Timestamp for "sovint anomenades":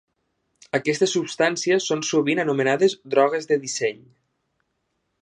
2.09-2.99